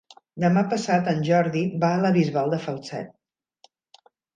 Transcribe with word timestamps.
Demà 0.43 0.63
passat 0.71 1.11
en 1.11 1.21
Jordi 1.29 1.63
va 1.85 1.93
a 1.99 2.03
la 2.07 2.13
Bisbal 2.19 2.53
de 2.59 2.63
Falset. 2.67 4.05